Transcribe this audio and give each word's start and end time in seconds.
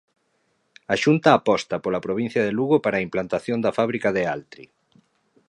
A 0.93 0.95
Xunta 1.03 1.29
aposta 1.33 1.75
pola 1.83 2.03
provincia 2.07 2.41
de 2.43 2.53
Lugo 2.57 2.77
para 2.81 2.95
a 2.97 3.05
implantación 3.07 3.57
da 3.61 3.75
fábrica 3.79 4.09
de 4.17 4.23
Altri. 4.35 4.65